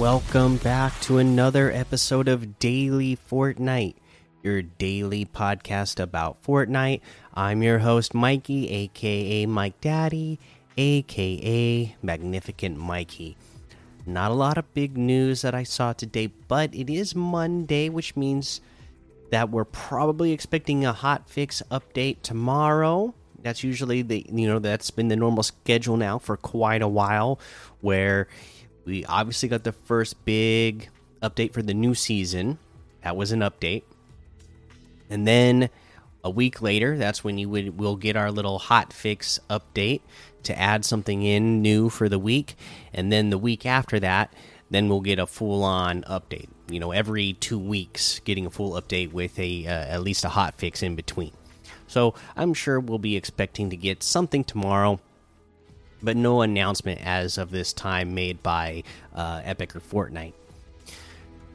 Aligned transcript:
welcome 0.00 0.56
back 0.56 0.98
to 1.02 1.18
another 1.18 1.70
episode 1.70 2.26
of 2.26 2.58
Daily 2.58 3.18
Fortnite, 3.30 3.96
your 4.42 4.62
daily 4.62 5.26
podcast 5.26 6.00
about 6.00 6.42
Fortnite. 6.42 7.02
I'm 7.34 7.62
your 7.62 7.80
host, 7.80 8.14
Mikey, 8.14 8.70
aka 8.70 9.44
Mike 9.44 9.78
Daddy, 9.82 10.38
aka 10.78 11.94
Magnificent 12.00 12.78
Mikey. 12.78 13.36
Not 14.06 14.30
a 14.30 14.34
lot 14.34 14.56
of 14.56 14.72
big 14.72 14.96
news 14.96 15.42
that 15.42 15.54
I 15.54 15.64
saw 15.64 15.92
today, 15.92 16.28
but 16.48 16.74
it 16.74 16.88
is 16.88 17.14
Monday, 17.14 17.90
which 17.90 18.16
means 18.16 18.62
that 19.30 19.50
we're 19.50 19.66
probably 19.66 20.32
expecting 20.32 20.86
a 20.86 20.94
hot 20.94 21.28
fix 21.28 21.62
update 21.70 22.22
tomorrow. 22.22 23.12
That's 23.42 23.62
usually 23.62 24.00
the 24.00 24.24
you 24.32 24.48
know 24.48 24.60
that's 24.60 24.90
been 24.90 25.08
the 25.08 25.16
normal 25.16 25.42
schedule 25.42 25.98
now 25.98 26.18
for 26.18 26.38
quite 26.38 26.80
a 26.80 26.88
while 26.88 27.38
where 27.82 28.28
we 28.90 29.04
obviously 29.04 29.48
got 29.48 29.62
the 29.62 29.72
first 29.72 30.22
big 30.24 30.90
update 31.22 31.52
for 31.52 31.62
the 31.62 31.74
new 31.74 31.94
season. 31.94 32.58
That 33.02 33.16
was 33.16 33.30
an 33.32 33.40
update. 33.40 33.84
And 35.08 35.26
then 35.26 35.70
a 36.24 36.30
week 36.30 36.60
later, 36.60 36.98
that's 36.98 37.24
when 37.24 37.38
you 37.38 37.48
would 37.48 37.78
we'll 37.78 37.96
get 37.96 38.16
our 38.16 38.30
little 38.30 38.58
hot 38.58 38.92
fix 38.92 39.38
update 39.48 40.00
to 40.42 40.58
add 40.58 40.84
something 40.84 41.22
in 41.22 41.62
new 41.62 41.88
for 41.88 42.08
the 42.08 42.18
week. 42.18 42.56
And 42.92 43.12
then 43.12 43.30
the 43.30 43.38
week 43.38 43.64
after 43.64 44.00
that, 44.00 44.32
then 44.70 44.88
we'll 44.88 45.00
get 45.00 45.18
a 45.18 45.26
full 45.26 45.62
on 45.62 46.02
update. 46.02 46.48
You 46.68 46.80
know, 46.80 46.92
every 46.92 47.34
2 47.34 47.58
weeks 47.58 48.20
getting 48.20 48.46
a 48.46 48.50
full 48.50 48.80
update 48.80 49.12
with 49.12 49.38
a 49.38 49.66
uh, 49.66 49.70
at 49.70 50.02
least 50.02 50.24
a 50.24 50.28
hot 50.28 50.54
fix 50.56 50.82
in 50.82 50.96
between. 50.96 51.32
So, 51.86 52.14
I'm 52.36 52.54
sure 52.54 52.78
we'll 52.78 53.00
be 53.00 53.16
expecting 53.16 53.70
to 53.70 53.76
get 53.76 54.04
something 54.04 54.44
tomorrow 54.44 55.00
but 56.02 56.16
no 56.16 56.42
announcement 56.42 57.00
as 57.04 57.38
of 57.38 57.50
this 57.50 57.72
time 57.72 58.14
made 58.14 58.42
by 58.42 58.82
uh, 59.14 59.40
Epic 59.44 59.76
or 59.76 59.80
Fortnite. 59.80 60.34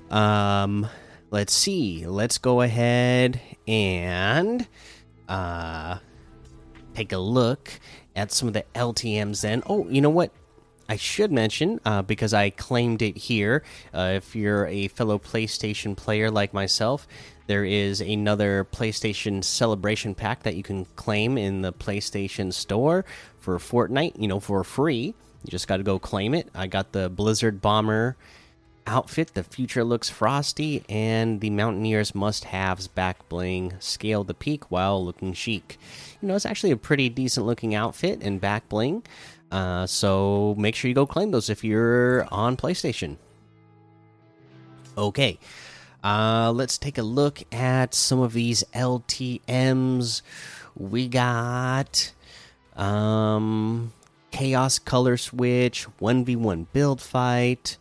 Um, 0.09 0.87
let's 1.31 1.53
see. 1.53 2.05
Let's 2.05 2.37
go 2.37 2.61
ahead 2.61 3.41
and 3.67 4.67
uh, 5.27 5.97
take 6.93 7.11
a 7.11 7.17
look 7.17 7.71
at 8.15 8.31
some 8.31 8.47
of 8.47 8.53
the 8.53 8.65
LTM's. 8.75 9.41
Then, 9.41 9.63
oh, 9.67 9.87
you 9.89 10.01
know 10.01 10.09
what? 10.09 10.31
I 10.87 10.97
should 10.97 11.31
mention 11.31 11.79
uh, 11.83 12.03
because 12.03 12.33
I 12.33 12.51
claimed 12.51 13.01
it 13.01 13.17
here. 13.17 13.63
Uh, 13.93 14.13
if 14.15 14.35
you're 14.35 14.67
a 14.67 14.87
fellow 14.89 15.17
PlayStation 15.17 15.95
player 15.97 16.29
like 16.29 16.53
myself, 16.53 17.07
there 17.47 17.65
is 17.65 18.01
another 18.01 18.67
PlayStation 18.71 19.43
Celebration 19.43 20.15
Pack 20.15 20.43
that 20.43 20.55
you 20.55 20.63
can 20.63 20.85
claim 20.95 21.37
in 21.37 21.61
the 21.61 21.73
PlayStation 21.73 22.53
Store 22.53 23.05
for 23.39 23.57
Fortnite, 23.57 24.19
you 24.19 24.27
know, 24.27 24.39
for 24.39 24.63
free. 24.63 25.13
You 25.43 25.51
just 25.51 25.67
got 25.67 25.77
to 25.77 25.83
go 25.83 25.99
claim 25.99 26.33
it. 26.33 26.49
I 26.55 26.67
got 26.67 26.91
the 26.91 27.09
Blizzard 27.09 27.61
Bomber 27.61 28.15
outfit. 28.87 29.33
The 29.33 29.43
future 29.43 29.83
looks 29.83 30.09
frosty, 30.09 30.83
and 30.89 31.41
the 31.41 31.49
Mountaineers 31.49 32.15
must 32.15 32.45
haves 32.45 32.87
back 32.87 33.27
bling. 33.29 33.73
Scale 33.79 34.23
the 34.23 34.33
peak 34.33 34.71
while 34.71 35.03
looking 35.03 35.33
chic. 35.33 35.77
You 36.21 36.27
know, 36.27 36.35
it's 36.35 36.45
actually 36.45 36.71
a 36.71 36.77
pretty 36.77 37.09
decent 37.09 37.45
looking 37.45 37.75
outfit 37.75 38.19
and 38.21 38.41
back 38.41 38.67
bling. 38.69 39.03
Uh, 39.55 39.87
so 39.87 40.53
make 40.57 40.75
sure 40.75 40.89
you 40.89 40.93
go 40.93 41.05
claim 41.05 41.31
those 41.31 41.49
if 41.49 41.63
you're 41.63 42.27
on 42.29 42.57
PlayStation. 42.57 43.15
Okay. 44.97 45.39
Uh, 46.03 46.51
let's 46.53 46.77
take 46.77 46.97
a 46.97 47.01
look 47.01 47.41
at 47.53 47.93
some 47.93 48.19
of 48.19 48.33
these 48.33 48.65
LTMs. 48.73 50.23
We 50.75 51.07
got 51.07 52.11
um, 52.75 53.93
Chaos 54.31 54.77
Color 54.77 55.15
Switch, 55.15 55.87
1v1 56.01 56.65
build 56.73 56.99
fight, 56.99 57.77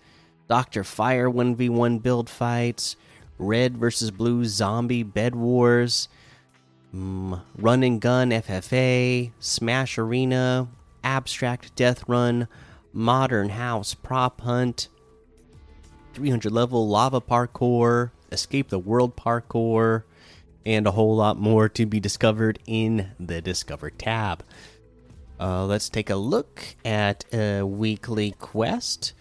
Dr. 0.46 0.84
Fire 0.84 1.28
1v1 1.28 2.00
build 2.00 2.30
fights, 2.30 2.94
Red 3.36 3.76
versus 3.78 4.12
Blue 4.12 4.44
Zombie 4.44 5.02
Bed 5.02 5.34
Wars, 5.34 6.08
um, 6.92 7.42
Run 7.58 7.82
and 7.82 8.00
Gun 8.00 8.30
FFA, 8.30 9.32
Smash 9.40 9.98
Arena, 9.98 10.68
Abstract 11.04 11.76
Death 11.76 12.08
Run, 12.08 12.48
Modern 12.92 13.50
House 13.50 13.94
Prop 13.94 14.40
Hunt, 14.40 14.88
300 16.14 16.50
level 16.50 16.88
Lava 16.88 17.20
Parkour, 17.20 18.10
Escape 18.32 18.70
the 18.70 18.78
World 18.78 19.16
Parkour, 19.16 20.04
and 20.66 20.86
a 20.86 20.92
whole 20.92 21.14
lot 21.14 21.38
more 21.38 21.68
to 21.68 21.86
be 21.86 22.00
discovered 22.00 22.58
in 22.66 23.10
the 23.20 23.40
Discover 23.40 23.90
tab. 23.90 24.44
Uh, 25.38 25.66
let's 25.66 25.88
take 25.88 26.10
a 26.10 26.16
look 26.16 26.76
at 26.84 27.24
a 27.34 27.62
weekly 27.62 28.32
quest. 28.32 29.12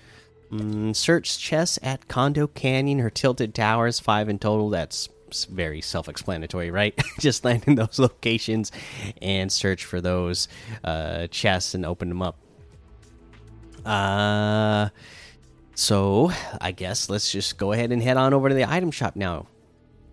Mm, 0.52 0.96
search 0.96 1.40
chests 1.40 1.80
at 1.82 2.08
Condo 2.08 2.48
Canyon 2.48 3.02
or 3.02 3.10
Tilted 3.10 3.56
Towers, 3.56 4.00
five 4.00 4.30
in 4.30 4.40
total. 4.40 4.70
That's 4.70 5.10
very 5.46 5.82
self 5.82 6.08
explanatory, 6.08 6.72
right? 6.72 7.00
Just 7.20 7.44
land 7.46 7.64
in 7.68 7.76
those 7.76 8.00
locations 8.00 8.72
and 9.22 9.52
search 9.52 9.86
for 9.86 10.02
those 10.02 10.48
uh, 10.84 11.28
chests 11.28 11.74
and 11.74 11.86
open 11.86 12.10
them 12.10 12.22
up. 12.22 12.38
Uh, 13.86 14.90
so 15.76 16.32
I 16.62 16.72
guess 16.72 17.10
let's 17.10 17.32
just 17.32 17.58
go 17.58 17.72
ahead 17.72 17.92
and 17.92 18.02
head 18.02 18.18
on 18.18 18.34
over 18.34 18.50
to 18.50 18.56
the 18.56 18.70
item 18.70 18.92
shop 18.92 19.16
now. 19.16 19.48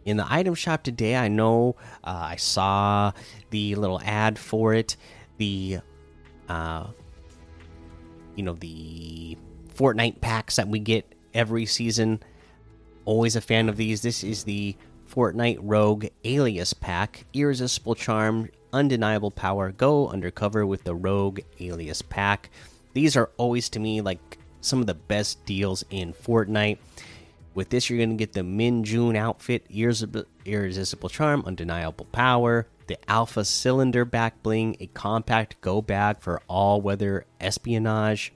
In 0.04 0.16
the 0.16 0.26
item 0.28 0.54
shop 0.54 0.82
today, 0.82 1.14
I 1.14 1.28
know 1.28 1.76
uh, 2.02 2.20
I 2.30 2.36
saw 2.36 3.12
the 3.50 3.74
little 3.74 4.00
ad 4.02 4.38
for 4.38 4.72
it. 4.74 4.96
The, 5.36 5.80
uh, 6.48 6.86
you 8.34 8.42
know, 8.42 8.54
the 8.54 9.36
Fortnite 9.74 10.20
packs 10.20 10.56
that 10.56 10.68
we 10.68 10.78
get 10.78 11.14
every 11.34 11.66
season. 11.66 12.22
Always 13.04 13.36
a 13.36 13.40
fan 13.40 13.68
of 13.68 13.76
these. 13.76 14.00
This 14.00 14.24
is 14.24 14.44
the 14.44 14.74
Fortnite 15.10 15.58
Rogue 15.60 16.06
Alias 16.24 16.72
Pack. 16.72 17.24
Irresistible 17.34 17.96
Charm, 17.96 18.48
Undeniable 18.72 19.32
Power. 19.32 19.72
Go 19.72 20.08
undercover 20.08 20.64
with 20.64 20.84
the 20.84 20.94
Rogue 20.94 21.40
Alias 21.58 22.00
Pack. 22.00 22.50
These 22.92 23.16
are 23.16 23.30
always 23.36 23.68
to 23.70 23.80
me 23.80 24.00
like 24.00 24.38
some 24.60 24.80
of 24.80 24.86
the 24.86 24.94
best 24.94 25.44
deals 25.44 25.84
in 25.90 26.12
Fortnite. 26.12 26.78
With 27.54 27.70
this, 27.70 27.90
you're 27.90 27.98
going 27.98 28.10
to 28.10 28.16
get 28.16 28.32
the 28.32 28.44
Min 28.44 28.84
June 28.84 29.16
outfit, 29.16 29.66
Irresistible 29.68 31.08
Charm, 31.08 31.42
Undeniable 31.44 32.06
Power, 32.12 32.68
the 32.86 32.98
Alpha 33.10 33.44
Cylinder 33.44 34.04
back 34.04 34.40
bling, 34.44 34.76
a 34.78 34.86
compact 34.86 35.60
go 35.60 35.82
bag 35.82 36.20
for 36.20 36.40
all 36.46 36.80
weather 36.80 37.24
espionage. 37.40 38.32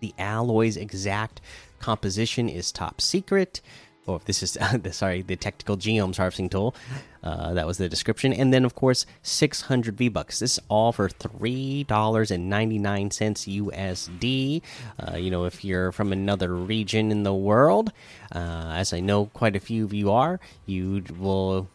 The 0.00 0.14
alloy's 0.18 0.78
exact 0.78 1.42
composition 1.78 2.48
is 2.48 2.72
top 2.72 3.02
secret 3.02 3.60
oh, 4.06 4.16
if 4.16 4.24
this 4.24 4.42
is 4.42 4.58
sorry, 4.92 5.22
the 5.22 5.36
Tactical 5.36 5.76
Geomes 5.76 6.16
harvesting 6.16 6.48
tool. 6.48 6.74
Uh, 7.22 7.54
that 7.54 7.66
was 7.66 7.78
the 7.78 7.88
description, 7.88 8.32
and 8.32 8.52
then 8.52 8.64
of 8.64 8.74
course 8.74 9.06
600 9.22 9.96
V 9.96 10.08
bucks. 10.08 10.40
This 10.40 10.58
is 10.58 10.64
all 10.68 10.92
for 10.92 11.08
three 11.08 11.84
dollars 11.84 12.30
and 12.30 12.50
ninety 12.50 12.78
nine 12.78 13.10
cents 13.10 13.46
USD. 13.46 14.62
Uh, 14.98 15.16
you 15.16 15.30
know, 15.30 15.44
if 15.44 15.64
you're 15.64 15.90
from 15.92 16.12
another 16.12 16.54
region 16.54 17.10
in 17.10 17.22
the 17.22 17.34
world, 17.34 17.92
uh, 18.34 18.72
as 18.74 18.92
I 18.92 19.00
know 19.00 19.26
quite 19.26 19.56
a 19.56 19.60
few 19.60 19.84
of 19.84 19.94
you 19.94 20.10
are, 20.10 20.38
you 20.66 21.02
will 21.18 21.68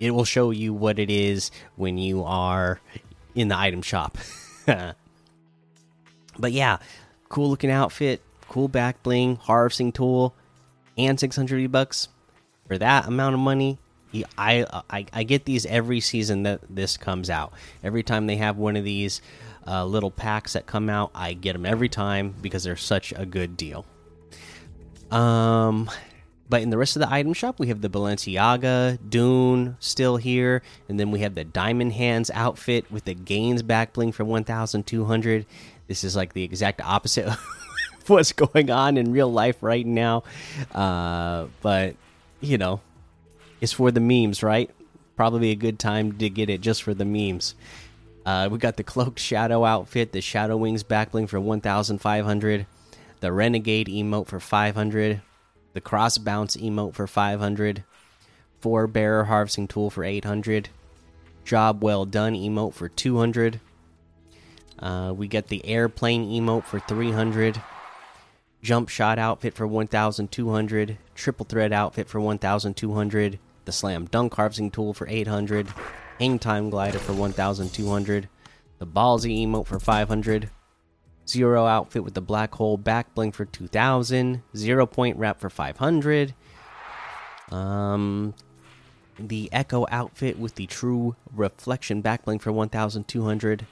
it 0.00 0.12
will 0.12 0.24
show 0.24 0.50
you 0.50 0.72
what 0.72 0.98
it 0.98 1.10
is 1.10 1.50
when 1.76 1.98
you 1.98 2.22
are 2.24 2.80
in 3.34 3.48
the 3.48 3.58
item 3.58 3.82
shop. 3.82 4.16
but 4.66 6.52
yeah, 6.52 6.78
cool 7.28 7.50
looking 7.50 7.70
outfit, 7.70 8.22
cool 8.48 8.68
back 8.68 9.02
bling, 9.02 9.36
harvesting 9.36 9.92
tool 9.92 10.34
and 10.96 11.18
600 11.18 11.56
V 11.56 11.66
bucks 11.66 12.08
for 12.66 12.78
that 12.78 13.06
amount 13.06 13.34
of 13.34 13.40
money. 13.40 13.78
I, 14.38 14.64
I 14.88 15.06
I 15.12 15.22
get 15.24 15.44
these 15.44 15.66
every 15.66 16.00
season 16.00 16.44
that 16.44 16.60
this 16.70 16.96
comes 16.96 17.28
out. 17.28 17.52
Every 17.82 18.02
time 18.02 18.26
they 18.26 18.36
have 18.36 18.56
one 18.56 18.76
of 18.76 18.84
these 18.84 19.20
uh, 19.66 19.84
little 19.84 20.10
packs 20.10 20.54
that 20.54 20.66
come 20.66 20.88
out, 20.88 21.10
I 21.14 21.34
get 21.34 21.52
them 21.52 21.66
every 21.66 21.88
time 21.88 22.34
because 22.40 22.64
they're 22.64 22.76
such 22.76 23.12
a 23.14 23.26
good 23.26 23.56
deal. 23.56 23.84
Um, 25.10 25.90
but 26.48 26.62
in 26.62 26.70
the 26.70 26.78
rest 26.78 26.96
of 26.96 27.00
the 27.00 27.12
item 27.12 27.32
shop, 27.32 27.58
we 27.58 27.68
have 27.68 27.80
the 27.80 27.90
Balenciaga 27.90 28.98
Dune 29.08 29.76
still 29.80 30.16
here, 30.16 30.62
and 30.88 30.98
then 30.98 31.10
we 31.10 31.20
have 31.20 31.34
the 31.34 31.44
Diamond 31.44 31.92
Hands 31.92 32.30
outfit 32.32 32.90
with 32.90 33.04
the 33.04 33.14
Gains 33.14 33.62
back 33.62 33.92
bling 33.92 34.12
for 34.12 34.24
1,200. 34.24 35.46
This 35.88 36.04
is 36.04 36.16
like 36.16 36.32
the 36.32 36.44
exact 36.44 36.80
opposite 36.80 37.28
what's 38.08 38.32
going 38.32 38.70
on 38.70 38.96
in 38.96 39.12
real 39.12 39.32
life 39.32 39.62
right 39.62 39.86
now. 39.86 40.24
Uh, 40.74 41.46
but 41.62 41.96
you 42.40 42.58
know, 42.58 42.80
it's 43.60 43.72
for 43.72 43.90
the 43.90 44.00
memes, 44.00 44.42
right? 44.42 44.70
Probably 45.16 45.50
a 45.50 45.56
good 45.56 45.78
time 45.78 46.12
to 46.18 46.28
get 46.28 46.50
it 46.50 46.60
just 46.60 46.82
for 46.82 46.94
the 46.94 47.04
memes. 47.04 47.54
Uh, 48.24 48.48
we 48.50 48.58
got 48.58 48.76
the 48.76 48.82
cloaked 48.82 49.20
shadow 49.20 49.64
outfit, 49.64 50.12
the 50.12 50.20
shadow 50.20 50.56
wings 50.56 50.82
backbling 50.82 51.28
for 51.28 51.40
1,500, 51.40 52.66
the 53.20 53.32
renegade 53.32 53.86
emote 53.86 54.26
for 54.26 54.40
500, 54.40 55.22
the 55.74 55.80
cross 55.80 56.18
bounce 56.18 56.56
emote 56.56 56.94
for 56.94 57.06
500, 57.06 57.84
four 58.60 58.86
bearer 58.88 59.24
harvesting 59.24 59.68
tool 59.68 59.90
for 59.90 60.02
800, 60.02 60.68
job 61.44 61.84
well 61.84 62.04
done 62.04 62.34
emote 62.34 62.74
for 62.74 62.88
200. 62.88 63.60
Uh, 64.78 65.14
we 65.16 65.28
get 65.28 65.46
the 65.46 65.64
airplane 65.64 66.28
emote 66.28 66.64
for 66.64 66.80
300 66.80 67.62
jump 68.62 68.88
shot 68.88 69.18
outfit 69.18 69.54
for 69.54 69.66
1200, 69.66 70.98
triple 71.14 71.46
threat 71.46 71.72
outfit 71.72 72.08
for 72.08 72.20
1200, 72.20 73.38
the 73.64 73.72
slam 73.72 74.06
dunk 74.06 74.34
harvesting 74.34 74.70
tool 74.70 74.94
for 74.94 75.06
800, 75.08 75.68
hang 76.18 76.38
time 76.38 76.70
glider 76.70 76.98
for 76.98 77.12
1200, 77.12 78.28
the 78.78 78.86
ballsy 78.86 79.46
emote 79.46 79.66
for 79.66 79.78
500, 79.78 80.50
zero 81.28 81.66
outfit 81.66 82.04
with 82.04 82.14
the 82.14 82.20
black 82.20 82.54
hole 82.54 82.76
back 82.76 83.14
bling 83.14 83.32
for 83.32 83.44
2000, 83.44 84.42
zero 84.56 84.86
point 84.86 85.16
wrap 85.16 85.40
for 85.40 85.50
500, 85.50 86.34
um, 87.50 88.34
the 89.18 89.48
echo 89.52 89.86
outfit 89.90 90.38
with 90.38 90.54
the 90.56 90.66
true 90.66 91.16
reflection 91.34 92.00
back 92.00 92.24
bling 92.24 92.38
for 92.38 92.52
1200, 92.52 93.66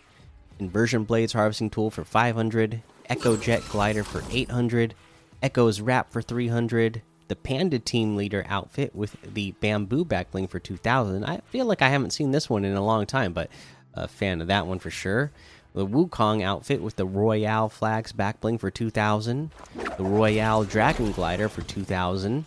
inversion 0.58 1.04
blades 1.04 1.32
harvesting 1.32 1.70
tool 1.70 1.90
for 1.90 2.04
500, 2.04 2.82
echo 3.08 3.36
jet 3.36 3.62
glider 3.68 4.04
for 4.04 4.22
800, 4.30 4.94
echo's 5.42 5.80
wrap 5.80 6.12
for 6.12 6.22
300 6.22 7.02
the 7.28 7.36
Panda 7.36 7.78
Team 7.78 8.16
Leader 8.16 8.44
outfit 8.48 8.94
with 8.94 9.16
the 9.22 9.52
bamboo 9.52 10.04
backbling 10.04 10.48
for 10.48 10.58
2000. 10.58 11.24
I 11.24 11.40
feel 11.48 11.66
like 11.66 11.82
I 11.82 11.88
haven't 11.88 12.12
seen 12.12 12.32
this 12.32 12.50
one 12.50 12.64
in 12.64 12.76
a 12.76 12.84
long 12.84 13.06
time, 13.06 13.32
but 13.32 13.50
a 13.94 14.08
fan 14.08 14.40
of 14.40 14.48
that 14.48 14.66
one 14.66 14.78
for 14.78 14.90
sure. 14.90 15.32
The 15.74 15.86
Wukong 15.86 16.42
outfit 16.42 16.82
with 16.82 16.96
the 16.96 17.06
Royale 17.06 17.68
flags 17.68 18.12
backbling 18.12 18.60
for 18.60 18.70
2000. 18.70 19.50
The 19.96 20.04
Royale 20.04 20.64
Dragon 20.64 21.12
Glider 21.12 21.48
for 21.48 21.62
2000. 21.62 22.44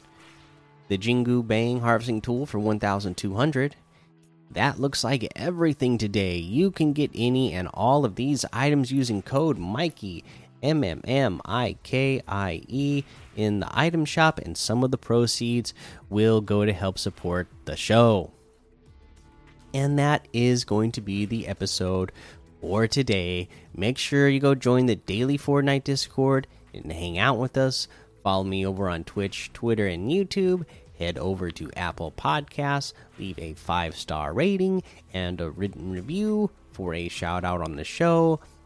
The 0.87 0.97
Jingu 0.97 1.45
Bang 1.45 1.81
harvesting 1.81 2.21
tool 2.21 2.45
for 2.45 2.59
1200. 2.59 3.75
That 4.51 4.79
looks 4.79 5.03
like 5.03 5.29
everything 5.35 5.97
today. 5.97 6.37
You 6.37 6.71
can 6.71 6.93
get 6.93 7.11
any 7.13 7.51
and 7.51 7.67
all 7.73 8.05
of 8.05 8.15
these 8.15 8.45
items 8.53 8.93
using 8.93 9.21
code 9.21 9.57
Mikey 9.57 10.23
M 10.67 10.83
M 10.83 11.01
M 11.05 11.41
I 11.45 11.77
K 11.83 12.21
I 12.27 12.61
E 12.67 13.03
in 13.35 13.61
the 13.61 13.69
item 13.71 14.03
shop, 14.03 14.39
and 14.39 14.57
some 14.57 14.83
of 14.83 14.91
the 14.91 14.97
proceeds 14.97 15.73
will 16.09 16.41
go 16.41 16.65
to 16.65 16.73
help 16.73 16.99
support 16.99 17.47
the 17.65 17.77
show. 17.77 18.31
And 19.73 19.97
that 19.97 20.27
is 20.33 20.65
going 20.65 20.91
to 20.93 21.01
be 21.01 21.25
the 21.25 21.47
episode 21.47 22.11
for 22.61 22.87
today. 22.87 23.47
Make 23.73 23.97
sure 23.97 24.27
you 24.27 24.39
go 24.39 24.55
join 24.55 24.87
the 24.87 24.95
daily 24.95 25.37
Fortnite 25.37 25.83
Discord 25.83 26.47
and 26.73 26.91
hang 26.91 27.17
out 27.17 27.37
with 27.37 27.57
us. 27.57 27.87
Follow 28.23 28.43
me 28.43 28.65
over 28.65 28.89
on 28.89 29.03
Twitch, 29.03 29.51
Twitter, 29.53 29.87
and 29.87 30.09
YouTube. 30.09 30.65
Head 30.99 31.17
over 31.17 31.51
to 31.51 31.71
Apple 31.77 32.11
Podcasts, 32.11 32.91
leave 33.19 33.37
a 33.37 33.53
five 33.53 33.95
star 33.95 34.33
rating 34.33 34.81
and 35.13 35.39
a 35.39 35.49
written 35.49 35.91
review 35.91 36.49
for 36.71 36.93
a 36.93 37.07
shout 37.07 37.45
out 37.45 37.61
on 37.61 37.75
the 37.75 37.83
show. 37.83 38.39